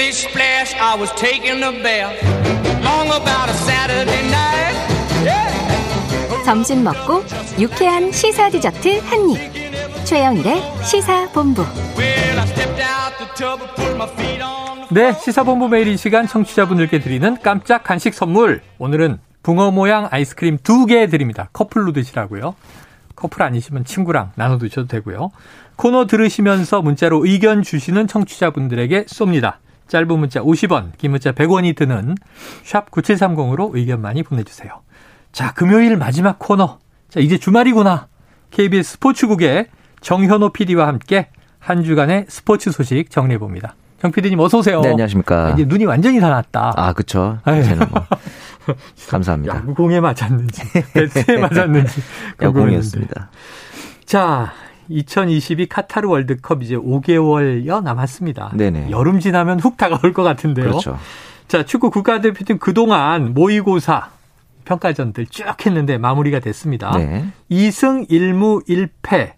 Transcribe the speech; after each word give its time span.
Splish 0.00 0.28
splash, 0.30 0.74
I 0.80 0.96
was 0.98 1.12
taking 1.14 1.62
a 1.62 1.72
bath. 1.82 2.16
Long 2.82 3.08
about 3.08 3.50
a 3.50 3.52
Saturday 3.52 4.22
night. 4.30 4.74
Yeah. 5.22 6.42
점심 6.42 6.82
먹고 6.84 7.22
유쾌한 7.58 8.10
시사 8.10 8.48
디저트 8.48 8.98
한 9.00 9.28
입. 9.28 10.06
최영일의 10.06 10.62
시사 10.84 11.28
본부. 11.32 11.60
Well, 11.98 12.38
I 12.38 12.46
stepped 12.46 12.80
out 12.80 13.18
the 13.18 13.28
tub 13.36 13.60
and 13.60 13.74
put 13.76 13.94
my 13.94 14.08
feet 14.14 14.42
on. 14.42 14.88
네, 14.90 15.12
시사본부 15.12 15.68
매일 15.68 15.88
이 15.88 15.98
시간 15.98 16.26
청취자분들께 16.26 17.00
드리는 17.00 17.36
깜짝 17.42 17.84
간식 17.84 18.14
선물. 18.14 18.62
오늘은 18.78 19.18
붕어 19.42 19.70
모양 19.70 20.08
아이스크림 20.10 20.60
두 20.62 20.86
개 20.86 21.08
드립니다. 21.08 21.50
커플로 21.52 21.92
드시라고요. 21.92 22.54
커플 23.16 23.42
아니시면 23.42 23.84
친구랑 23.84 24.32
나눠 24.36 24.56
드셔도 24.56 24.86
되고요. 24.86 25.30
코너 25.76 26.06
들으시면서 26.06 26.80
문자로 26.80 27.26
의견 27.26 27.62
주시는 27.62 28.06
청취자분들에게 28.06 29.04
쏩니다. 29.04 29.56
짧은 29.90 30.20
문자 30.20 30.40
50원, 30.40 30.92
긴 30.98 31.10
문자 31.10 31.32
100원이 31.32 31.74
드는 31.74 32.14
샵 32.62 32.92
9730으로 32.92 33.74
의견 33.74 34.00
많이 34.00 34.22
보내주세요. 34.22 34.70
자, 35.32 35.52
금요일 35.52 35.96
마지막 35.96 36.38
코너. 36.38 36.78
자, 37.08 37.18
이제 37.18 37.38
주말이구나. 37.38 38.06
KBS 38.52 38.92
스포츠국의 38.92 39.66
정현호 40.00 40.50
PD와 40.50 40.86
함께 40.86 41.28
한 41.58 41.82
주간의 41.82 42.26
스포츠 42.28 42.70
소식 42.70 43.10
정리해 43.10 43.38
봅니다. 43.38 43.74
정 44.00 44.12
PD님 44.12 44.38
어서 44.38 44.58
오세요. 44.58 44.80
네, 44.80 44.90
안녕하십니까. 44.90 45.50
이제 45.50 45.64
눈이 45.64 45.84
완전히 45.86 46.20
살았다. 46.20 46.72
아, 46.76 46.92
그쵸. 46.92 47.38
아유. 47.42 47.60
이제는 47.60 47.88
뭐. 47.90 48.06
감사합니다. 49.10 49.56
야구공에 49.56 49.98
맞았는지, 49.98 50.62
배트에 50.94 51.36
맞았는지. 51.36 52.00
야구공이었습니다. 52.40 53.30
자, 54.06 54.52
2022 54.90 55.66
카타르 55.66 56.08
월드컵 56.08 56.62
이제 56.62 56.76
5개월여 56.76 57.82
남았습니다. 57.82 58.52
네네. 58.54 58.90
여름 58.90 59.20
지나면 59.20 59.60
훅 59.60 59.76
다가올 59.76 60.12
것 60.12 60.22
같은데요. 60.22 60.66
그렇죠. 60.66 60.98
자, 61.48 61.64
축구 61.64 61.90
국가대표팀 61.90 62.58
그동안 62.58 63.34
모의고사 63.34 64.10
평가전들 64.64 65.26
쭉 65.26 65.44
했는데 65.64 65.98
마무리가 65.98 66.40
됐습니다. 66.40 66.92
네. 66.96 67.26
2승 67.50 68.08
1무 68.08 68.68
1패. 68.68 69.32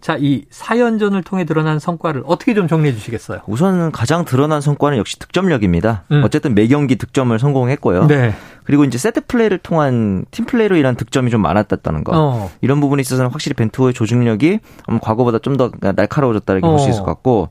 자, 0.00 0.16
이 0.18 0.44
4연전을 0.50 1.24
통해 1.24 1.44
드러난 1.44 1.78
성과를 1.78 2.22
어떻게 2.24 2.54
좀 2.54 2.68
정리해 2.68 2.94
주시겠어요? 2.94 3.40
우선 3.46 3.90
가장 3.90 4.24
드러난 4.24 4.60
성과는 4.60 4.96
역시 4.96 5.18
득점력입니다. 5.18 6.04
음. 6.12 6.22
어쨌든 6.24 6.54
매 6.54 6.66
경기 6.68 6.96
득점을 6.96 7.36
성공했고요. 7.36 8.06
네. 8.06 8.34
그리고 8.68 8.84
이제 8.84 8.98
세트 8.98 9.22
플레이를 9.26 9.56
통한 9.56 10.26
팀 10.30 10.44
플레이로 10.44 10.76
인한 10.76 10.94
득점이 10.94 11.30
좀 11.30 11.40
많았다는 11.40 12.04
거. 12.04 12.12
어. 12.14 12.50
이런 12.60 12.82
부분에 12.82 13.00
있어서는 13.00 13.30
확실히 13.30 13.54
벤투호의 13.54 13.94
조직력이 13.94 14.58
음, 14.90 14.98
과거보다 15.00 15.38
좀 15.38 15.56
더 15.56 15.70
날카로워졌다 15.80 16.52
이렇게 16.52 16.68
볼수 16.68 16.84
어. 16.84 16.88
있을 16.90 17.00
것 17.00 17.06
같고 17.06 17.48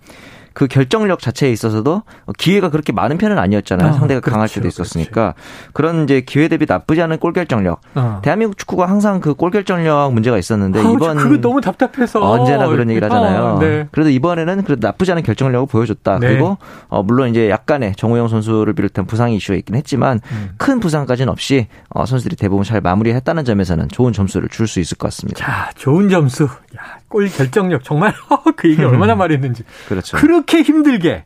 그 0.57 0.65
결정력 0.65 1.19
자체에 1.19 1.51
있어서도 1.51 2.01
기회가 2.39 2.71
그렇게 2.71 2.91
많은 2.91 3.19
편은 3.19 3.37
아니었잖아요. 3.37 3.91
어, 3.91 3.93
상대가 3.93 4.19
강할 4.21 4.47
그렇죠, 4.47 4.55
때도 4.55 4.67
있었으니까 4.69 5.35
그런 5.71 6.03
이제 6.05 6.21
기회 6.21 6.47
대비 6.47 6.65
나쁘지 6.67 6.99
않은 7.03 7.19
골 7.19 7.31
결정력. 7.31 7.79
어. 7.93 8.21
대한민국 8.23 8.57
축구가 8.57 8.87
항상 8.89 9.19
그 9.19 9.35
골 9.35 9.51
결정력 9.51 10.11
문제가 10.13 10.39
있었는데 10.39 10.79
아우, 10.81 10.95
이번 10.95 11.17
그거 11.17 11.37
너무 11.39 11.61
답답해서 11.61 12.27
언제나 12.27 12.67
그런 12.67 12.89
얘기를 12.89 13.07
하잖아요. 13.07 13.43
어, 13.43 13.59
네. 13.59 13.87
그래도 13.91 14.09
이번에는 14.09 14.63
그래도 14.63 14.87
나쁘지 14.87 15.11
않은 15.11 15.21
결정력을 15.21 15.67
보여줬다. 15.67 16.17
네. 16.17 16.27
그리고 16.27 16.57
어, 16.87 17.03
물론 17.03 17.29
이제 17.29 17.51
약간의 17.51 17.93
정우영 17.95 18.27
선수를 18.27 18.73
비롯한 18.73 19.05
부상 19.05 19.31
이슈가 19.31 19.55
있긴 19.57 19.75
했지만 19.75 20.21
음. 20.31 20.49
큰 20.57 20.79
부상까지는 20.79 21.31
없이 21.31 21.67
어, 21.89 22.07
선수들이 22.07 22.35
대부분 22.35 22.63
잘 22.63 22.81
마무리했다는 22.81 23.45
점에서는 23.45 23.89
좋은 23.89 24.11
점수를 24.11 24.49
줄 24.49 24.65
수 24.67 24.79
있을 24.79 24.97
것 24.97 25.07
같습니다. 25.09 25.37
자, 25.45 25.69
좋은 25.75 26.09
점수. 26.09 26.45
야, 26.45 26.97
골 27.09 27.27
결정력 27.29 27.83
정말 27.83 28.13
그 28.57 28.69
얘기 28.69 28.83
얼마나 28.83 29.15
말했는지. 29.15 29.63
그렇죠. 29.87 30.17
그렇게 30.17 30.61
힘들게 30.61 31.23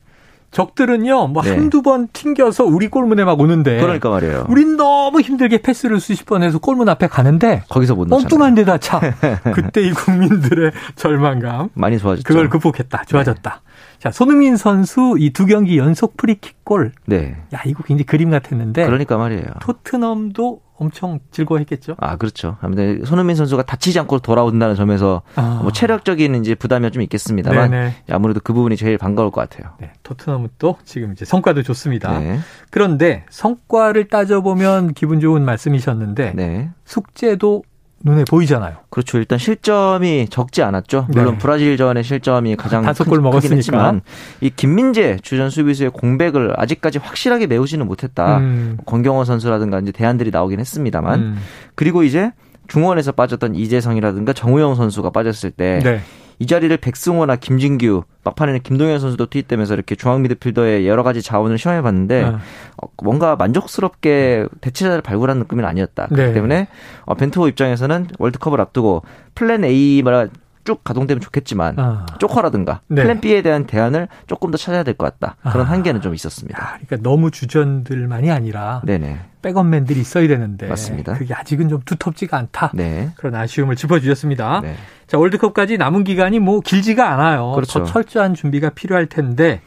적들은요. 0.51 1.27
뭐 1.27 1.43
네. 1.43 1.51
한두 1.51 1.81
번 1.81 2.09
튕겨서 2.11 2.65
우리 2.65 2.89
골문에 2.89 3.23
막 3.23 3.39
오는데 3.39 3.79
그러니까 3.79 4.09
말이에요. 4.09 4.47
우린 4.49 4.75
너무 4.75 5.21
힘들게 5.21 5.59
패스를 5.59 6.01
수십 6.01 6.25
번 6.25 6.43
해서 6.43 6.59
골문 6.59 6.89
앞에 6.89 7.07
가는데 7.07 7.63
거기서 7.69 7.95
못 7.95 8.09
넣잖아요. 8.09 8.23
엉뚱한 8.25 8.55
데다 8.55 8.77
차. 8.77 8.99
그때 9.55 9.81
이 9.81 9.91
국민들의 9.91 10.73
절망감. 10.95 11.69
많이 11.73 11.97
좋아졌죠. 11.97 12.27
그걸 12.27 12.49
극복했다. 12.49 13.03
좋아졌다. 13.07 13.61
자, 13.99 14.11
손흥민 14.11 14.57
선수 14.57 15.15
이 15.19 15.31
두 15.31 15.45
경기 15.45 15.77
연속 15.77 16.17
프리킥 16.17 16.65
골. 16.65 16.91
네. 17.05 17.37
야, 17.53 17.61
이거 17.65 17.83
굉장히 17.83 18.05
그림 18.05 18.29
같았는데 18.29 18.85
그러니까 18.85 19.15
말이에요. 19.17 19.45
토트넘도 19.61 20.59
엄청 20.81 21.19
즐거워했겠죠. 21.29 21.95
아, 21.99 22.17
그렇죠. 22.17 22.57
아무튼 22.59 23.05
손흥민 23.05 23.35
선수가 23.35 23.61
다치지 23.63 23.99
않고 23.99 24.17
돌아온다는 24.19 24.75
점에서 24.75 25.21
아. 25.35 25.59
뭐 25.61 25.71
체력적인 25.71 26.33
이제 26.35 26.55
부담이 26.55 26.89
좀 26.89 27.03
있겠습니다만 27.03 27.69
네네. 27.69 27.95
아무래도 28.09 28.39
그 28.43 28.51
부분이 28.51 28.77
제일 28.77 28.97
반가울 28.97 29.29
것 29.29 29.47
같아요. 29.47 29.73
네, 29.79 29.93
토트넘은 30.01 30.49
또 30.57 30.77
지금 30.83 31.11
이제 31.11 31.23
성과도 31.23 31.61
좋습니다. 31.61 32.17
네. 32.17 32.39
그런데 32.71 33.25
성과를 33.29 34.07
따져 34.07 34.41
보면 34.41 34.95
기분 34.95 35.19
좋은 35.19 35.45
말씀이셨는데 35.45 36.33
네. 36.35 36.71
숙제도 36.83 37.63
눈에 38.03 38.23
보이잖아요. 38.25 38.77
그렇죠. 38.89 39.17
일단 39.17 39.37
실점이 39.37 40.27
적지 40.29 40.63
않았죠. 40.63 41.07
물론 41.09 41.33
네. 41.33 41.37
브라질전의 41.39 42.03
실점이 42.03 42.55
가장 42.55 42.83
다섯 42.83 43.03
큰- 43.03 43.09
골 43.11 43.21
먹었으니까. 43.21 43.55
했지만 43.57 44.01
이 44.41 44.49
김민재 44.49 45.17
주전 45.21 45.49
수비수의 45.49 45.91
공백을 45.91 46.53
아직까지 46.57 46.97
확실하게 46.99 47.47
메우지는 47.47 47.85
못했다. 47.87 48.37
음. 48.39 48.77
권경호 48.85 49.23
선수라든가 49.25 49.79
이제 49.79 49.91
대안들이 49.91 50.31
나오긴 50.31 50.59
했습니다만 50.59 51.19
음. 51.19 51.37
그리고 51.75 52.03
이제 52.03 52.31
중원에서 52.67 53.11
빠졌던 53.11 53.55
이재성이라든가 53.55 54.33
정우영 54.33 54.75
선수가 54.75 55.09
빠졌을 55.11 55.51
때이 55.51 55.79
네. 55.83 56.01
자리를 56.47 56.75
백승호나 56.77 57.35
김진규 57.35 58.03
막판에는 58.23 58.61
김동현 58.61 58.99
선수도 58.99 59.25
투입되면서 59.25 59.73
이렇게 59.73 59.95
중앙 59.95 60.21
미드필더의 60.21 60.87
여러 60.87 61.03
가지 61.03 61.21
자원을 61.21 61.57
시험해 61.57 61.81
봤는데 61.81 62.23
어. 62.23 62.39
어, 62.81 62.87
뭔가 63.03 63.35
만족스럽게 63.35 64.47
대체자를 64.61 65.01
발굴한 65.01 65.39
느낌은 65.39 65.65
아니었다. 65.65 66.07
그렇기 66.07 66.27
네. 66.27 66.33
때문에 66.33 66.67
어, 67.05 67.15
벤투호 67.15 67.47
입장에서는 67.47 68.07
월드컵을 68.19 68.61
앞두고 68.61 69.03
플랜 69.35 69.63
A가 69.63 70.27
쭉 70.63 70.83
가동되면 70.83 71.21
좋겠지만 71.21 71.75
아. 71.79 72.05
조커라든가 72.19 72.81
네. 72.87 73.03
플랜 73.03 73.21
B에 73.21 73.41
대한 73.41 73.65
대안을 73.65 74.07
조금 74.27 74.51
더 74.51 74.57
찾아야 74.57 74.83
될 74.83 74.95
것 74.95 75.05
같다. 75.19 75.35
그런 75.51 75.65
아. 75.65 75.69
한계는 75.71 76.01
좀 76.01 76.13
있었습니다. 76.13 76.61
야, 76.61 76.77
그러니까 76.85 76.97
너무 77.09 77.31
주전들만이 77.31 78.29
아니라 78.31 78.81
네네. 78.85 79.19
백업맨들이 79.41 79.99
있어야 79.99 80.27
되는데 80.27 80.67
맞습니다. 80.67 81.13
그게 81.13 81.33
아직은 81.33 81.69
좀 81.69 81.81
두텁지가 81.85 82.37
않다. 82.37 82.71
네. 82.75 83.11
그런 83.15 83.33
아쉬움을 83.35 83.75
짚어주셨습니다. 83.75 84.61
네. 84.61 84.75
자 85.07 85.17
월드컵까지 85.17 85.77
남은 85.77 86.03
기간이 86.03 86.39
뭐 86.39 86.59
길지가 86.59 87.11
않아요. 87.13 87.51
그렇죠. 87.53 87.79
더 87.79 87.85
철저한 87.85 88.33
준비가 88.35 88.69
필요할 88.69 89.07
텐데 89.07 89.61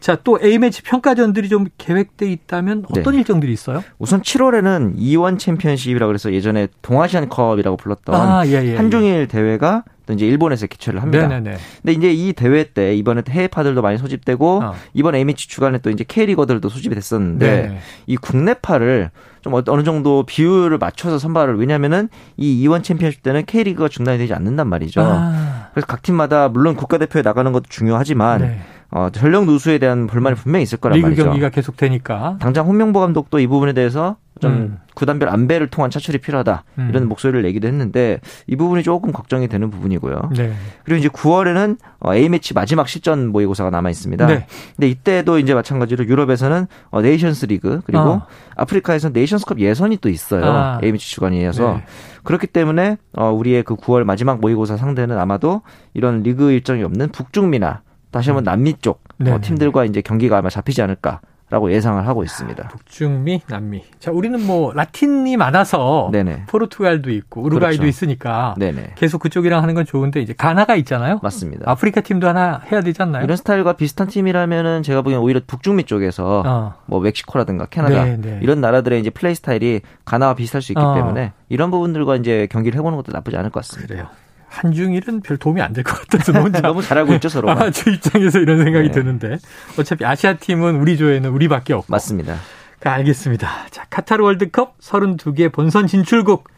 자 0.00 0.16
또 0.24 0.38
A 0.42 0.58
매치 0.58 0.82
평가전들이 0.82 1.48
좀 1.48 1.66
계획돼 1.78 2.30
있다면 2.30 2.84
어떤 2.90 3.12
네. 3.12 3.18
일정들이 3.18 3.52
있어요? 3.52 3.84
우선 3.98 4.22
7월에는 4.22 4.94
이원 4.96 5.38
챔피언십이라고 5.38 6.08
그래서 6.08 6.32
예전에 6.32 6.68
동아시안컵이라고 6.82 7.76
불렀던 7.76 8.14
아, 8.14 8.46
예, 8.46 8.52
예, 8.64 8.76
한중일 8.76 9.28
대회가 9.28 9.84
또 10.06 10.12
이제 10.14 10.26
일본에서 10.26 10.66
개최를 10.66 11.02
합니다. 11.02 11.28
네네네. 11.28 11.56
근데 11.82 11.92
이제 11.92 12.12
이 12.12 12.32
대회 12.32 12.64
때 12.64 12.94
이번에 12.96 13.22
해외파들도 13.28 13.80
많이 13.82 13.98
소집되고 13.98 14.60
어. 14.62 14.74
이번 14.94 15.14
A매치 15.14 15.48
주간에 15.48 15.78
또 15.78 15.90
이제 15.90 16.04
K리거들도 16.06 16.68
소집이 16.68 16.94
됐었는데 16.94 17.46
네. 17.68 17.78
이 18.06 18.16
국내파를 18.16 19.10
좀 19.42 19.54
어- 19.54 19.62
어느 19.68 19.82
정도 19.84 20.24
비율을 20.24 20.78
맞춰서 20.78 21.18
선발을 21.18 21.58
왜냐면은 21.58 22.08
이 22.36 22.60
이원 22.60 22.82
챔피언십 22.82 23.22
때는 23.22 23.44
K리그가 23.46 23.88
중단이 23.88 24.18
되지 24.18 24.34
않는단 24.34 24.66
말이죠. 24.68 25.00
아, 25.02 25.68
그래서 25.72 25.86
각 25.86 26.02
팀마다 26.02 26.48
물론 26.48 26.74
국가대표에 26.74 27.22
나가는 27.22 27.50
것도 27.52 27.64
중요하지만 27.68 28.40
네. 28.40 28.60
어, 28.90 29.08
전력 29.12 29.44
누수에 29.44 29.78
대한 29.78 30.06
불만이 30.06 30.36
분명히 30.36 30.64
있을 30.64 30.78
거란 30.78 30.96
리그 30.96 31.06
말이죠. 31.06 31.24
경기가 31.24 31.48
계속되니까. 31.50 32.38
당장 32.40 32.66
홍명보 32.66 33.00
감독도 33.00 33.38
이 33.38 33.46
부분에 33.46 33.72
대해서 33.72 34.16
좀 34.40 34.52
음. 34.52 34.78
구단별 34.94 35.28
안배를 35.28 35.68
통한 35.68 35.90
차출이 35.90 36.18
필요하다 36.18 36.64
음. 36.78 36.88
이런 36.90 37.08
목소리를 37.08 37.42
내기도 37.42 37.68
했는데 37.68 38.20
이 38.46 38.56
부분이 38.56 38.82
조금 38.82 39.12
걱정이 39.12 39.48
되는 39.48 39.70
부분이고요. 39.70 40.30
네. 40.34 40.52
그리고 40.84 40.98
이제 40.98 41.08
9월에는 41.08 41.76
A 42.12 42.28
매치 42.28 42.54
마지막 42.54 42.88
실전 42.88 43.28
모의고사가 43.28 43.70
남아 43.70 43.90
있습니다. 43.90 44.26
네. 44.26 44.46
근데 44.76 44.88
이때도 44.88 45.38
이제 45.38 45.54
마찬가지로 45.54 46.06
유럽에서는 46.06 46.66
어, 46.90 47.02
네이션스 47.02 47.46
리그 47.46 47.80
그리고 47.84 48.02
어. 48.02 48.26
아프리카에서 48.56 49.10
네이션스컵 49.10 49.60
예선이 49.60 49.98
또 49.98 50.08
있어요. 50.08 50.44
아. 50.44 50.80
A 50.82 50.90
매치 50.90 51.10
주간이어서 51.10 51.74
네. 51.74 51.84
그렇기 52.24 52.46
때문에 52.48 52.96
어, 53.16 53.30
우리의 53.30 53.62
그 53.62 53.76
9월 53.76 54.04
마지막 54.04 54.40
모의고사 54.40 54.76
상대는 54.76 55.18
아마도 55.18 55.62
이런 55.94 56.22
리그 56.22 56.50
일정이 56.50 56.82
없는 56.82 57.10
북중미나 57.10 57.82
다시 58.10 58.30
한번 58.30 58.44
남미 58.44 58.74
쪽 58.80 59.02
음. 59.18 59.24
네네. 59.24 59.36
어, 59.36 59.40
팀들과 59.40 59.84
이제 59.84 60.00
경기가 60.00 60.38
아마 60.38 60.48
잡히지 60.48 60.82
않을까 60.82 61.20
라고 61.50 61.72
예상을 61.72 62.06
하고 62.06 62.22
있습니다. 62.22 62.68
북중미, 62.68 63.42
남미. 63.48 63.82
자, 63.98 64.12
우리는 64.12 64.40
뭐 64.46 64.72
라틴이 64.72 65.36
많아서 65.36 66.08
네네. 66.12 66.44
포르투갈도 66.46 67.10
있고 67.10 67.42
우루과이도 67.42 67.80
그렇죠. 67.80 67.88
있으니까 67.88 68.54
네네. 68.56 68.92
계속 68.94 69.18
그쪽이랑 69.18 69.60
하는 69.60 69.74
건 69.74 69.84
좋은데 69.84 70.20
이제 70.20 70.32
가나가 70.32 70.76
있잖아요. 70.76 71.18
맞습니다. 71.24 71.68
아프리카 71.68 72.02
팀도 72.02 72.28
하나 72.28 72.62
해야 72.70 72.82
되지 72.82 73.02
않나요? 73.02 73.24
이런 73.24 73.36
스타일과 73.36 73.72
비슷한 73.72 74.06
팀이라면은 74.06 74.84
제가 74.84 75.02
보기엔 75.02 75.20
오히려 75.20 75.40
북중미 75.44 75.84
쪽에서 75.84 76.44
어. 76.46 76.74
뭐 76.86 77.00
멕시코라든가 77.00 77.66
캐나다 77.66 78.04
네, 78.04 78.16
네. 78.16 78.38
이런 78.42 78.60
나라들의 78.60 79.00
이제 79.00 79.10
플레이 79.10 79.34
스타일이 79.34 79.80
가나와 80.04 80.34
비슷할 80.34 80.62
수 80.62 80.70
있기 80.70 80.80
어. 80.80 80.94
때문에 80.94 81.32
이런 81.48 81.72
부분들과 81.72 82.14
이제 82.14 82.46
경기를 82.48 82.78
해보는 82.78 82.96
것도 82.96 83.10
나쁘지 83.10 83.36
않을 83.36 83.50
것 83.50 83.64
같습니다. 83.64 83.88
그래요. 83.92 84.06
한중일은 84.50 85.20
별 85.22 85.36
도움이 85.36 85.60
안 85.62 85.72
될 85.72 85.84
것 85.84 85.98
같아서 86.00 86.32
혼자 86.38 86.60
너무 86.62 86.82
잘하고 86.82 87.14
있죠 87.14 87.28
서로. 87.28 87.48
아마추어 87.50 87.92
입장에서 87.92 88.38
이런 88.40 88.62
생각이 88.64 88.88
네. 88.88 88.92
드는데 88.92 89.38
어차피 89.78 90.04
아시아 90.04 90.34
팀은 90.34 90.76
우리 90.80 90.96
조에는 90.96 91.30
우리밖에 91.30 91.72
없고. 91.72 91.86
맞습니다. 91.88 92.36
그, 92.80 92.88
알겠습니다. 92.88 93.48
자 93.70 93.84
카타르 93.90 94.24
월드컵 94.24 94.78
32개 94.80 95.52
본선 95.52 95.86
진출국 95.86 96.48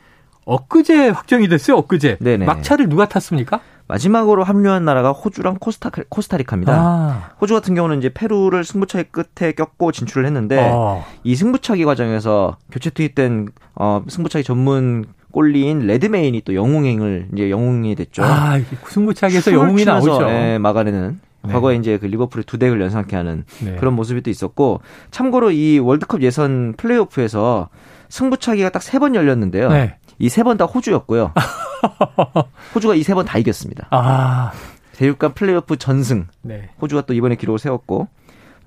엊그제 0.45 1.09
확정이 1.11 1.49
됐어요. 1.49 1.77
엊그제 1.79 2.19
네네. 2.21 2.47
막차를 2.47 2.89
누가 2.89 3.07
탔습니까? 3.09 3.61
마지막으로 3.89 4.43
합류한 4.45 4.85
나라가 4.85 5.11
호주랑 5.13 5.57
코스타 5.61 5.91
코스타리카입니다. 6.09 6.73
아, 6.75 7.31
호주 7.41 7.53
같은 7.53 7.75
경우는 7.75 7.99
이제 7.99 8.09
페루를 8.09 8.65
승부차기 8.65 9.11
끝에 9.11 9.53
꼈고 9.53 9.93
진출을 9.93 10.25
했는데 10.25 10.71
어. 10.73 11.05
이 11.25 11.37
승부차기 11.37 11.85
과정에서 11.85 12.57
교체 12.71 12.91
투입된 12.91 13.49
어, 13.75 14.03
승부차기 14.09 14.45
전문 14.45 15.05
골리인 15.33 15.81
레드메인이 15.87 16.43
또 16.43 16.55
영웅행을 16.55 17.29
이제 17.33 17.51
영웅이 17.51 17.95
됐죠. 17.97 18.23
아, 18.25 18.59
승부차기에서 18.87 19.53
영웅이 19.53 19.85
나오죠. 19.85 20.29
예, 20.29 20.59
막아내는 20.59 21.21
네. 21.45 21.53
과거에 21.53 21.75
이제 21.77 21.99
그 21.99 22.07
리버풀의 22.07 22.45
두 22.45 22.57
덱을 22.59 22.81
연상케 22.81 23.17
하는 23.17 23.45
네. 23.65 23.75
그런 23.77 23.95
모습이 23.95 24.21
또 24.23 24.31
있었고 24.31 24.81
참고로 25.11 25.51
이 25.51 25.79
월드컵 25.81 26.23
예선 26.23 26.75
플레이오프에서 26.77 27.69
승부차기가 28.09 28.71
딱 28.71 28.81
세 28.83 28.99
번 29.01 29.15
열렸는데요. 29.17 29.69
네. 29.71 29.97
이세 30.21 30.43
번 30.45 30.57
다 30.57 30.67
호주였고요. 30.67 31.33
호주가 32.75 32.95
이 32.95 33.01
세 33.03 33.15
번 33.15 33.25
다 33.25 33.39
이겼습니다. 33.39 33.89
아, 33.91 34.53
대륙간 34.97 35.35
플레이오프 35.35 35.77
전승. 35.79 36.27
네. 36.43 36.69
호주가 36.81 37.03
또 37.03 37.15
이번에 37.15 37.35
기록을 37.37 37.59
세웠고 37.59 38.09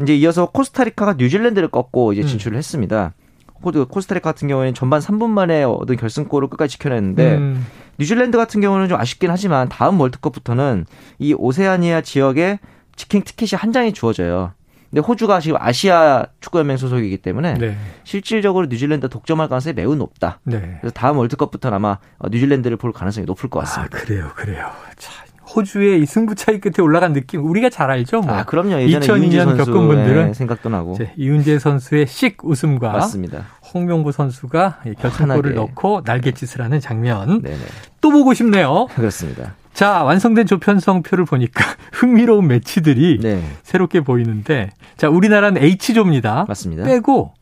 이제 0.02 0.16
이어서 0.18 0.48
코스타리카가 0.48 1.14
뉴질랜드를 1.18 1.70
꺾고 1.70 2.12
이제 2.14 2.24
음. 2.24 2.28
진출을 2.28 2.58
했습니다. 2.58 3.14
코스타리카 3.72 4.32
같은 4.32 4.48
경우에는 4.48 4.74
전반 4.74 5.00
3분 5.00 5.30
만에 5.30 5.64
얻은 5.64 5.96
결승골을 5.98 6.50
끝까지 6.50 6.74
지켜냈는데 6.74 7.36
음, 7.36 7.66
뉴질랜드 8.00 8.38
같은 8.38 8.62
경우는 8.62 8.88
좀 8.88 9.00
아쉽긴 9.00 9.30
하지만 9.30 9.70
다음 9.70 10.00
월드컵부터는 10.00 10.86
이 11.20 11.34
오세아니아 11.34 12.02
지역에 12.02 12.60
직행 12.96 13.24
티켓이 13.24 13.58
한 13.60 13.72
장이 13.72 13.94
주어져요. 13.94 14.54
근데 14.90 15.02
호주가 15.06 15.42
지금 15.42 15.58
아시아 15.60 16.26
축구연맹 16.40 16.78
소속이기 16.78 17.18
때문에 17.18 17.56
네. 17.56 17.78
실질적으로 18.06 18.68
뉴질랜드 18.68 19.10
독점할 19.10 19.50
가능성이 19.50 19.74
매우 19.74 19.96
높다. 19.96 20.40
네. 20.44 20.78
그래서 20.80 20.94
다음 20.94 21.18
월드컵부터는 21.18 21.76
아마 21.76 21.98
어, 22.18 22.30
뉴질랜드를 22.30 22.78
볼 22.78 22.94
가능성이 22.94 23.26
높을 23.26 23.50
것 23.50 23.60
아, 23.60 23.64
같습니다. 23.64 23.98
그래요, 23.98 24.32
그래요. 24.36 24.72
자, 24.96 25.25
호주의 25.56 26.02
이 26.02 26.06
승부차기 26.06 26.60
끝에 26.60 26.84
올라간 26.84 27.14
느낌 27.14 27.46
우리가 27.46 27.70
잘 27.70 27.90
알죠. 27.90 28.22
뭐. 28.22 28.34
아, 28.34 28.44
그럼요. 28.44 28.82
예전에 28.82 29.06
2002년 29.06 29.20
이윤재 29.20 29.40
선수 29.44 29.66
겪은 29.66 29.88
분들은 29.88 30.30
예, 30.30 30.34
생각도 30.34 30.70
나고 30.70 30.94
이제 30.96 31.12
이윤재 31.18 31.60
선수의 31.60 32.08
씩 32.08 32.44
웃음과 32.44 32.92
맞습니다. 32.92 33.46
홍명보 33.74 34.12
선수가 34.12 34.82
이 34.88 34.94
결승골을. 34.96 35.56
넣고 35.56 36.02
날갯짓을 36.06 36.62
하는 36.62 36.80
장면 36.80 37.42
네네 37.42 37.58
또 38.02 38.12
보고 38.12 38.34
싶네요. 38.34 38.88
그렇습니다. 38.96 39.56
자, 39.74 40.04
완성된 40.04 40.46
조편성표를 40.46 41.26
보니까 41.26 41.66
흥미로운 41.92 42.48
매치들이 42.48 43.20
네 43.22 43.44
새롭게 43.64 44.02
보이는데 44.02 44.70
자, 44.98 45.10
우리나라는 45.10 45.62
H조입니다. 45.62 46.46
맞습니다. 46.48 46.84
빼고 46.84 47.34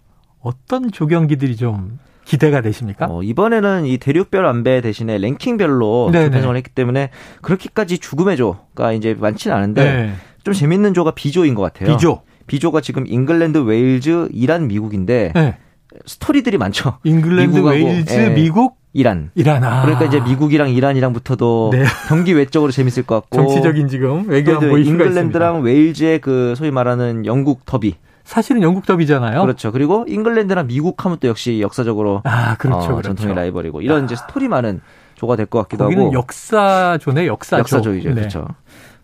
어떤 0.41 0.91
조경기들이 0.91 1.55
좀 1.55 1.99
기대가 2.25 2.61
되십니까? 2.61 3.07
어, 3.09 3.23
이번에는 3.23 3.85
이 3.85 3.97
대륙별 3.97 4.45
안배 4.45 4.81
대신에 4.81 5.17
랭킹별로 5.17 6.09
네네. 6.11 6.25
조편성을 6.25 6.55
했기 6.55 6.69
때문에 6.71 7.09
그렇게까지 7.41 7.99
죽음의 7.99 8.37
조가 8.37 8.93
이제 8.93 9.13
많지는 9.13 9.55
않은데 9.55 9.83
네. 9.83 10.13
좀 10.43 10.53
재밌는 10.53 10.93
조가 10.93 11.11
B조인 11.11 11.55
것 11.55 11.61
같아요. 11.61 11.95
비조. 11.95 12.21
B조가 12.47 12.81
지금 12.81 13.05
잉글랜드, 13.07 13.59
웨일즈, 13.59 14.29
이란, 14.31 14.67
미국인데 14.67 15.31
네. 15.33 15.57
스토리들이 16.05 16.57
많죠. 16.57 16.97
잉글랜드, 17.03 17.55
미국하고, 17.55 17.85
웨일즈, 17.85 18.13
예. 18.13 18.29
미국, 18.29 18.77
이란. 18.93 19.31
이란. 19.35 19.63
아. 19.63 19.81
그러니까 19.83 20.05
이제 20.05 20.19
미국이랑 20.19 20.69
이란이랑 20.69 21.13
붙어도 21.13 21.71
네. 21.73 21.83
경기 22.07 22.33
외적으로 22.33 22.71
재밌을 22.71 23.03
것 23.03 23.21
같고 23.21 23.37
정치적인 23.37 23.87
지금 23.87 24.23
이슈가 24.23 24.37
있습니다. 24.37 24.77
잉글랜드랑 24.77 25.61
웨일즈의 25.61 26.19
그 26.19 26.53
소위 26.55 26.71
말하는 26.71 27.25
영국 27.25 27.65
더비 27.65 27.95
사실은 28.23 28.61
영국 28.61 28.85
더비잖아요. 28.85 29.41
그렇죠. 29.41 29.71
그리고 29.71 30.05
잉글랜드랑 30.07 30.67
미국 30.67 31.03
하면 31.05 31.17
또 31.19 31.27
역시 31.27 31.59
역사적으로 31.61 32.21
아, 32.23 32.55
그렇죠. 32.57 32.77
어, 32.77 32.87
그렇죠. 32.95 33.01
전통의 33.09 33.35
라이벌이고 33.35 33.81
이런 33.81 34.05
이제 34.05 34.15
스토리 34.15 34.47
많은 34.47 34.81
조가 35.15 35.35
될 35.35 35.45
것 35.45 35.61
같기도 35.63 35.85
하고 35.85 36.11
역사조네, 36.13 37.27
역사조. 37.27 37.59
역사조이죠. 37.59 38.09
네. 38.09 38.15
그렇죠. 38.15 38.47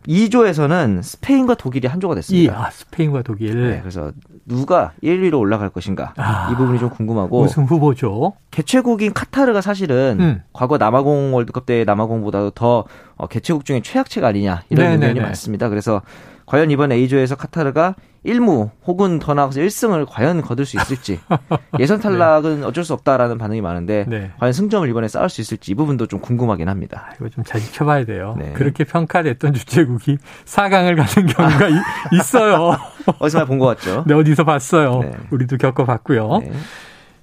2조에서는 0.07 1.03
스페인과 1.03 1.55
독일이 1.55 1.87
한 1.87 1.99
조가 1.99 2.13
이, 2.13 2.15
됐습니다. 2.15 2.57
아, 2.67 2.69
스페인과 2.71 3.21
독일. 3.23 3.69
네, 3.69 3.79
그래서 3.81 4.11
누가 4.45 4.93
1위로 5.03 5.37
올라갈 5.39 5.69
것인가 5.69 6.13
아, 6.17 6.49
이 6.51 6.55
부분이 6.55 6.79
좀 6.79 6.89
궁금하고 6.89 7.41
우승 7.41 7.65
후보죠. 7.65 8.33
개최국인 8.51 9.13
카타르가 9.13 9.61
사실은 9.61 10.17
음. 10.19 10.43
과거 10.53 10.77
남아공 10.77 11.35
월드컵 11.35 11.65
때 11.65 11.83
남아공보다도 11.83 12.51
더 12.51 12.85
어, 13.17 13.27
개최국 13.27 13.65
중에 13.65 13.81
최악체가 13.83 14.27
아니냐 14.29 14.63
이런 14.69 14.85
네네네. 14.85 15.07
의견이 15.09 15.25
많습니다. 15.25 15.69
그래서 15.69 16.01
과연 16.49 16.71
이번 16.71 16.91
A조에서 16.91 17.35
카타르가 17.35 17.93
1무 18.25 18.71
혹은 18.85 19.19
더 19.19 19.33
나아가서 19.35 19.61
1승을 19.61 20.07
과연 20.09 20.41
거둘 20.41 20.65
수 20.65 20.77
있을지 20.77 21.19
예선 21.79 21.99
탈락은 22.01 22.63
어쩔 22.63 22.83
수 22.83 22.93
없다라는 22.93 23.37
반응이 23.37 23.61
많은데 23.61 24.05
네. 24.07 24.31
과연 24.39 24.51
승점을 24.51 24.89
이번에 24.89 25.07
쌓을 25.07 25.29
수 25.29 25.41
있을지 25.41 25.71
이 25.71 25.75
부분도 25.75 26.07
좀 26.07 26.19
궁금하긴 26.19 26.67
합니다. 26.67 27.11
이거 27.15 27.29
좀 27.29 27.43
잘 27.45 27.61
지켜봐야 27.61 28.05
돼요. 28.05 28.35
네. 28.39 28.51
그렇게 28.53 28.83
평가됐던 28.83 29.53
주최국이 29.53 30.17
4강을 30.45 30.97
가는 30.97 31.27
경우가 31.27 31.69
이- 31.69 32.17
있어요. 32.19 32.75
어디서 33.19 33.45
본 33.45 33.59
것 33.59 33.67
같죠? 33.77 34.03
네, 34.07 34.13
어디서 34.15 34.43
봤어요. 34.43 34.99
네. 35.01 35.11
우리도 35.29 35.57
겪어봤고요. 35.57 36.39
네. 36.39 36.51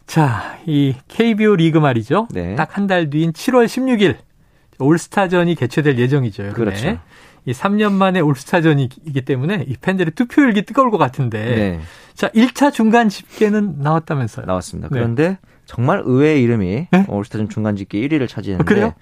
자, 0.07 0.57
이 0.67 0.95
KBO 1.09 1.57
리그 1.57 1.79
말이죠. 1.79 2.29
네. 2.31 2.55
딱한 2.55 2.87
달 2.87 3.11
뒤인 3.11 3.33
7월 3.33 3.67
16일 3.67 4.17
올스타전이 4.79 5.55
개최될 5.57 5.99
예정이죠. 5.99 6.53
그렇죠. 6.53 6.99
이 7.47 7.53
3년 7.53 7.93
만에 7.93 8.21
올스타전이기 8.21 9.25
때문에 9.25 9.65
이 9.69 9.77
팬들의 9.81 10.13
투표율이 10.15 10.63
뜨거울 10.63 10.91
것 10.91 10.99
같은데. 10.99 11.45
네, 11.45 11.81
자, 12.15 12.29
1차 12.31 12.73
중간 12.73 13.09
집계는 13.09 13.79
나왔다면서요. 13.79 14.47
나왔습니다. 14.47 14.89
네. 14.91 14.99
그런데 14.99 15.39
정말 15.65 16.03
의외의 16.05 16.43
이름이 16.43 16.89
네? 16.91 17.07
올스타전 17.09 17.49
중간 17.49 17.77
집계 17.77 18.01
1위를 18.01 18.29
차지했는데 18.29 18.63
아, 18.63 18.67
그래요? 18.69 18.95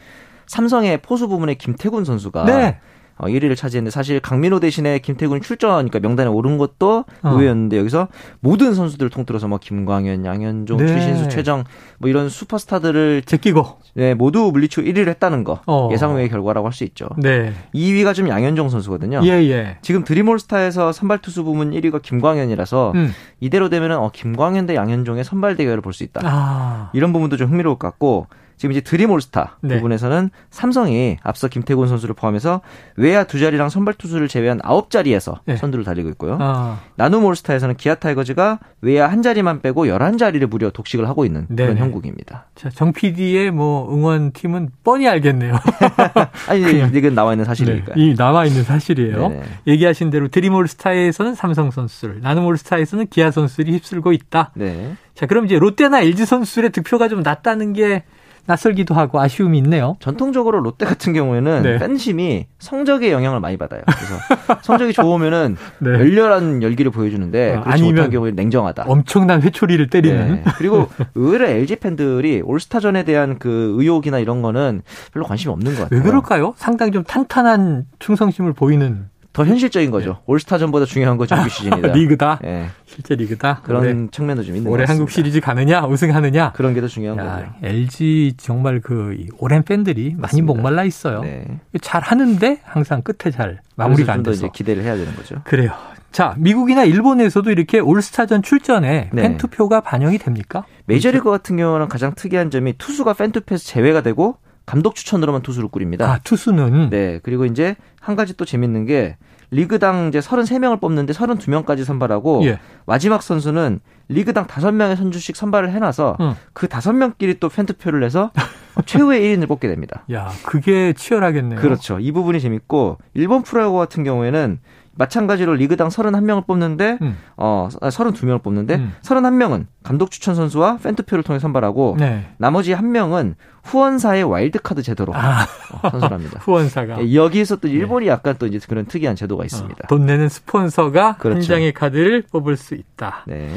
삼성의 0.47 1.01
포수 1.01 1.29
부문의 1.29 1.57
김태군 1.57 2.05
선수가 2.05 2.45
네. 2.45 2.81
어, 3.17 3.27
1위를 3.27 3.57
차지했는데 3.57 3.91
사실 3.91 4.19
강민호 4.21 4.61
대신에 4.61 4.99
김태군 4.99 5.41
출전, 5.41 5.71
그러니까 5.89 6.01
명단에 6.01 6.29
오른 6.29 6.59
것도 6.59 7.05
어. 7.23 7.29
의외였는데 7.31 7.79
여기서 7.79 8.09
모든 8.41 8.75
선수들을 8.75 9.11
통틀어서 9.11 9.49
뭐 9.49 9.59
김광현, 9.59 10.25
양현종, 10.25 10.79
네. 10.79 10.87
추신수, 10.87 11.29
최정 11.29 11.65
뭐 11.99 12.11
이런 12.11 12.29
슈퍼스타들을 12.29 13.23
제끼고. 13.27 13.85
네, 13.97 14.15
모두 14.15 14.51
물리치고 14.53 14.83
1위를 14.87 15.07
했다는 15.09 15.45
거 15.45 15.61
어. 15.67 15.89
예상 15.93 16.15
외의 16.17 16.29
결과라고 16.29 16.67
할 16.67 16.73
수 16.75 16.83
있죠. 16.85 17.07
네. 17.19 17.53
2위가 17.75 18.13
좀 18.15 18.29
양현종 18.29 18.69
선수거든요. 18.69 19.21
예, 19.25 19.31
예. 19.49 19.79
지금 19.83 20.03
드림올스타에서 20.03 20.91
선발 20.91 21.19
투수 21.19 21.45
부문 21.45 21.71
1위가 21.71 22.03
김광현이라서 22.03 22.93
음. 22.97 23.13
이대로 23.39 23.69
되면은 23.69 23.97
어, 23.99 24.11
김광현 24.13 24.67
대 24.67 24.75
양현종의 24.75 25.23
선발 25.23 25.55
대결을 25.57 25.81
볼 25.83 25.93
수 25.93 26.03
있다. 26.03 26.21
아. 26.25 26.91
이런 26.95 27.13
부분도 27.13 27.37
좀 27.37 27.49
흥미로울 27.51 27.79
것 27.79 27.87
같고 27.89 28.27
지금 28.57 28.73
이제 28.73 28.81
드림올스타 28.81 29.59
네. 29.63 29.77
부분에서는 29.77 30.31
삼성이 30.51 31.17
앞서 31.23 31.49
김태곤 31.49 31.89
선수를 31.89 32.15
포함해서 32.15 32.61
외야 32.97 33.25
두 33.25 33.39
자리랑 33.39 33.69
선발 33.69 33.95
투수를 33.95 34.29
제외한 34.29 34.61
아홉 34.63 34.91
자리에서 34.91 35.41
네. 35.45 35.57
선두를 35.57 35.85
달리고 35.85 36.09
있고요. 36.11 36.39
아. 36.41 36.81
나눔올스타에서는 36.97 37.77
기아 37.77 37.95
타이거즈가 37.97 38.61
외야 38.81 39.11
한 39.11 39.23
자리만 39.23 39.61
빼고 39.61 39.87
11자리를 39.87 40.47
무려 40.49 40.71
독식을 40.71 41.09
하고 41.09 41.25
있는 41.25 41.47
그런 41.47 41.57
네네. 41.71 41.81
형국입니다. 41.81 42.47
자, 42.55 42.71
정 42.71 42.93
PD의 42.93 43.51
뭐 43.51 43.93
응원 43.93 44.33
팀은 44.33 44.71
뻔히 44.85 45.09
알겠네요. 45.09 45.55
아니 46.49 46.63
그냥- 46.63 46.91
이건 46.95 47.15
나와 47.15 47.33
있는 47.33 47.45
네, 47.45 47.49
사실이니까요. 47.49 47.95
이 47.97 48.15
남아 48.17 48.47
있는 48.47 48.63
사실이에요. 48.63 49.29
네네. 49.29 49.43
얘기하신 49.67 50.11
대로 50.11 50.29
드림올스타에서는 50.29 51.35
삼성 51.35 51.71
선수를, 51.71 52.21
나눔올스타에서는 52.23 53.09
기아 53.09 53.31
선수들이 53.31 53.73
휩쓸고 53.73 54.13
있다. 54.13 54.53
네. 54.55 54.95
자, 55.15 55.27
그럼 55.27 55.45
이제 55.47 55.59
롯데나 55.59 56.01
LG 56.03 56.25
선수들의 56.27 56.71
득표가 56.71 57.09
좀 57.09 57.23
낮다는 57.23 57.73
게 57.73 58.05
낯설기도 58.47 58.95
하고 58.95 59.21
아쉬움이 59.21 59.59
있네요. 59.59 59.97
전통적으로 60.01 60.61
롯데 60.61 60.87
같은 60.87 61.13
경우에는 61.13 61.63
네. 61.63 61.79
팬심이 61.79 62.47
성적에 62.59 63.13
영향을 63.13 63.41
많이 63.41 63.57
받아요. 63.57 63.83
그래서 63.87 64.61
성적이 64.63 64.93
좋으면 64.93 65.57
네. 65.79 65.91
열렬한 65.91 66.63
열기를 66.63 66.91
보여주는데 66.91 67.57
어, 67.57 67.61
그렇지 67.63 67.71
아니면 67.71 67.95
못한 67.95 68.11
경우에 68.11 68.31
냉정하다. 68.33 68.85
엄청난 68.87 69.43
회초리를 69.43 69.89
때리는. 69.89 70.35
네. 70.37 70.45
그리고 70.59 70.89
의외로 71.15 71.47
LG 71.47 71.77
팬들이 71.77 72.43
올스타전에 72.45 73.05
대한 73.05 73.39
그 73.39 73.75
의혹이나 73.79 74.19
이런 74.19 74.43
거는 74.43 74.83
별로 75.13 75.25
관심이 75.27 75.53
없는 75.53 75.75
것 75.75 75.83
같아요. 75.85 76.01
왜 76.01 76.05
그럴까요? 76.05 76.55
상당히 76.57 76.93
좀 76.93 77.05
탄탄한 77.05 77.87
충성심을 77.99 78.53
보이는 78.53 79.09
더 79.35 79.45
현실적인 79.45 79.91
거죠. 79.91 80.21
올스타전보다 80.27 80.87
중요한 80.87 81.17
건 81.19 81.27
정규 81.27 81.49
시즌이다. 81.51 81.89
네. 81.89 81.93
리그다. 81.93 82.39
예. 82.45 82.67
실제 82.87 83.17
리그다. 83.17 83.61
그런 83.65 83.83
올해, 83.83 83.95
측면도 84.13 84.45
좀 84.45 84.55
있는 84.57 84.71
올해. 84.71 84.85
한국 84.87 85.11
시리즈 85.11 85.41
가느냐, 85.41 85.85
우승하느냐. 85.87 86.53
그런 86.53 86.73
게 86.73 86.81
더 86.81 86.87
중요한 86.87 87.19
야, 87.19 87.35
거죠. 87.37 87.49
LG 87.63 88.35
정말 88.37 88.81
그이 88.81 89.27
오랜 89.39 89.65
팬들이 89.65 90.11
많이 90.11 90.21
맞습니다. 90.21 90.47
목말라 90.47 90.85
있어요. 90.85 91.21
네. 91.23 91.45
잘 91.83 92.01
하는데 92.01 92.61
항상 92.63 93.03
끝에 93.03 93.33
잘 93.33 93.61
마무리가 93.75 94.13
안 94.13 94.23
돼서. 94.23 94.37
이제 94.47 94.51
기대를 94.55 94.85
해야 94.85 94.95
되는 94.97 95.13
거죠. 95.17 95.37
그래요. 95.45 95.73
자, 96.13 96.37
미국이나 96.39 96.85
일본에서도 96.85 97.51
이렇게 97.51 97.81
올스타전 97.81 98.43
출전에 98.43 99.11
네. 99.13 99.23
팬투표가 99.23 99.81
반영이 99.81 100.19
됩니까? 100.19 100.65
메이저리그 100.87 101.29
같은 101.29 101.57
경우는 101.57 101.89
가장 101.89 102.15
특이한 102.15 102.51
점이 102.53 102.75
투수가 102.79 103.15
팬투표에서 103.15 103.65
제외가 103.65 104.01
되고 104.03 104.37
감독 104.67 104.95
추천으로만 104.95 105.43
투수를 105.43 105.69
꾸립니다. 105.69 106.11
아, 106.11 106.19
투수는 106.25 106.91
네. 106.91 107.21
그리고 107.23 107.45
이제 107.45 107.77
한 108.01 108.17
가지 108.17 108.37
또 108.37 108.45
재밌는 108.45 108.87
게 108.87 109.17
리그당 109.51 110.09
이제 110.09 110.19
33명을 110.21 110.81
뽑는데 110.81 111.13
32명까지 111.13 111.85
선발하고 111.85 112.45
예. 112.45 112.59
마지막 112.87 113.23
선수는 113.23 113.81
리그당 114.09 114.47
5명의 114.47 114.97
선수씩 114.97 115.37
선발을 115.37 115.71
해놔서 115.73 116.17
응. 116.21 116.35
그 116.53 116.67
5명끼리 116.67 117.41
또 117.41 117.49
팬투표를 117.49 118.03
해서 118.03 118.33
최후의 118.87 119.21
1인을 119.21 119.47
뽑게 119.47 119.69
됩니다. 119.69 120.05
야, 120.13 120.31
그게 120.45 120.93
치열하겠네요. 120.93 121.61
그렇죠. 121.61 121.99
이 122.01 122.11
부분이 122.11 122.41
재밌고 122.41 122.99
일본 123.15 123.43
프로야구 123.43 123.79
같은 123.79 124.03
경우에는 124.03 124.59
마찬가지로 124.97 125.55
리그당 125.55 125.89
31명을 125.89 126.47
뽑는데 126.47 126.99
음. 127.03 127.17
어 127.37 127.69
32명을 127.71 128.43
뽑는데 128.43 128.77
음. 128.77 128.93
31명은 129.03 129.67
감독 129.83 130.11
추천 130.11 130.35
선수와 130.35 130.79
팬투표를 130.79 131.25
통해 131.25 131.39
선발하고 131.39 131.97
네. 131.99 132.27
나머지 132.39 132.73
한 132.73 132.93
명은 132.93 133.35
후원사의 133.65 134.25
와일드카드 134.25 134.83
제도로 134.83 135.15
아, 135.15 135.47
어, 135.83 135.91
선출합니다. 135.91 136.41
후원사가 136.45 137.01
예, 137.03 137.15
여기에서 137.15 137.57
또 137.57 137.69
일본이 137.69 138.07
약간 138.09 138.37
또 138.39 138.47
이제 138.47 138.59
그런 138.67 138.87
특이한 138.87 139.17
제도가 139.17 139.45
있습니다. 139.45 139.81
어, 139.85 139.87
돈 139.89 140.07
내는 140.07 140.29
스폰서가 140.29 141.07
한 141.07 141.19
그렇죠. 141.19 141.49
장의 141.49 141.73
카드를 141.73 142.25
뽑을 142.31 142.57
수 142.57 142.75
있다. 142.75 143.25
네. 143.27 143.51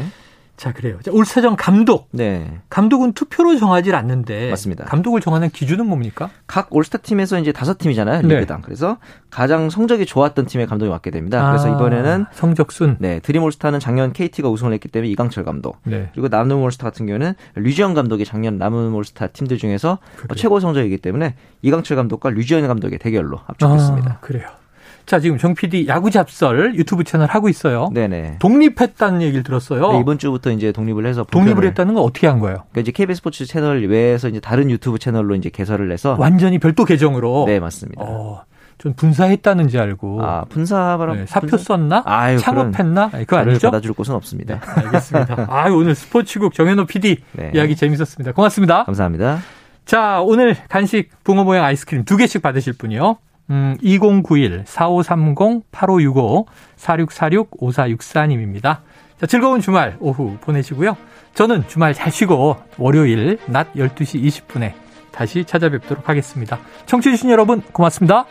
자, 0.58 0.74
그래요. 0.74 0.98
자, 1.04 1.12
올스타전 1.12 1.56
감독. 1.56 2.10
네. 2.12 2.60
감독은 2.72 3.14
투표로 3.14 3.58
정하지 3.60 3.94
않는데 3.94 4.50
맞습니다. 4.50 4.86
감독을 4.86 5.22
정하는 5.22 5.50
기준은 5.50 5.86
뭡니까? 5.86 6.32
각 6.48 6.74
올스타 6.76 6.98
팀에서 6.98 7.38
이제 7.38 7.52
다섯 7.52 7.78
팀이잖아요. 7.78 8.24
네. 8.24 8.36
리그당. 8.36 8.64
그래서 8.64 8.98
가장 9.30 9.70
성적이 9.70 10.08
좋았던 10.08 10.48
팀의 10.48 10.66
감독이 10.66 10.90
맡게 10.90 11.12
됩니다. 11.12 11.48
그래서 11.52 11.72
아, 11.72 11.76
이번에는 11.76 12.26
성적순. 12.32 12.98
네, 13.00 13.20
드림 13.20 13.44
올스타는 13.44 13.80
작년 13.80 14.12
KT가 14.14 14.50
우승을 14.50 14.74
했기 14.74 14.88
때문에 14.88 15.12
이강철 15.12 15.46
감독. 15.46 15.78
네. 15.84 16.10
그리고 16.14 16.28
남은 16.28 16.56
올스타 16.56 16.86
같은 16.86 17.06
경우는 17.06 17.36
류지영 17.54 17.94
감독이 17.94 18.26
작년 18.26 18.58
남은 18.58 18.94
올스타 18.94 19.28
팀들 19.28 19.60
중에서 19.60 20.00
그래요. 20.16 20.36
최고 20.36 20.60
성적이기 20.60 20.98
때문에 20.98 21.36
이강철 21.62 21.96
감독과 21.98 22.32
류지영 22.32 22.68
감독의 22.68 22.98
대결로 22.98 23.38
합격했습니다. 23.46 24.12
아, 24.12 24.20
그래요. 24.22 24.48
자, 25.08 25.22
지금 25.22 25.38
정 25.38 25.56
PD 25.56 25.88
야구 25.88 26.12
잡설 26.12 26.76
유튜브 26.76 27.06
채널 27.06 27.30
하고 27.30 27.48
있어요. 27.48 27.90
네네. 27.94 28.40
독립했다는 28.40 29.22
얘기를 29.22 29.42
들었어요. 29.42 29.94
네, 29.94 30.00
이번 30.02 30.18
주부터 30.18 30.52
이제 30.52 30.74
독립을 30.74 31.06
해서 31.06 31.24
독립을 31.24 31.64
했다는 31.64 31.94
건 31.94 32.04
어떻게 32.04 32.28
한 32.28 32.40
거예요? 32.40 32.66
그러니까 32.72 32.82
이제 32.82 32.92
KBS 32.92 33.20
스포츠 33.20 33.46
채널 33.46 33.86
외에서 33.88 34.28
이제 34.28 34.42
다른 34.42 34.70
유튜브 34.70 35.00
채널로 35.00 35.36
이제 35.36 35.50
개설을 35.50 35.94
해서 35.94 36.18
완전히 36.20 36.60
별도 36.60 36.84
계정으로. 36.84 37.46
네 37.48 37.62
맞습니다. 37.62 38.04
어, 38.04 38.44
좀 38.78 38.96
분사했다는 38.96 39.70
줄 39.70 39.80
알고. 39.80 40.22
아 40.26 40.44
분사바람 40.50 41.16
네, 41.20 41.26
사표 41.26 41.56
썼나? 41.56 42.04
아유, 42.06 42.38
창업했나? 42.40 43.10
그거 43.12 43.38
아니죠? 43.38 43.68
받아줄 43.72 43.94
곳은 43.94 44.14
없습니다. 44.14 44.60
알겠습니다. 44.62 45.48
아, 45.50 45.70
오늘 45.70 45.96
스포츠국 45.96 46.54
정현호 46.54 46.84
PD 46.86 47.20
네. 47.32 47.52
이야기 47.56 47.78
재밌었습니다. 47.78 48.34
고맙습니다. 48.34 48.84
감사합니다. 48.84 49.40
자, 49.86 50.20
오늘 50.20 50.58
간식 50.68 51.12
붕어 51.24 51.46
모양 51.46 51.64
아이스크림 51.64 52.04
두 52.04 52.18
개씩 52.18 52.42
받으실 52.42 52.74
분이요. 52.74 53.20
음, 53.50 53.78
2091 53.82 54.64
4530 54.66 55.64
8565 55.72 56.48
4646 56.76 57.52
5464님입니다. 57.52 58.80
자, 59.20 59.26
즐거운 59.26 59.62
주말 59.62 59.98
오후 60.00 60.38
보내시고요. 60.42 60.96
저는 61.34 61.68
주말 61.68 61.94
잘 61.94 62.12
쉬고 62.12 62.58
월요일 62.78 63.40
낮 63.48 63.74
12시 63.74 64.24
20분에 64.24 64.74
다시 65.12 65.44
찾아뵙도록 65.46 66.10
하겠습니다. 66.10 66.60
청취해주신 66.86 67.30
여러분 67.32 67.62
고맙습니다. 67.62 68.26